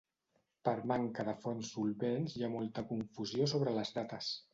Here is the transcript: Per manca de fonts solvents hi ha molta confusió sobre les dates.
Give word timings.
Per 0.67 0.71
manca 0.91 1.25
de 1.27 1.35
fonts 1.43 1.69
solvents 1.75 2.37
hi 2.39 2.45
ha 2.47 2.49
molta 2.55 2.85
confusió 2.93 3.49
sobre 3.53 3.75
les 3.77 3.93
dates. 3.99 4.31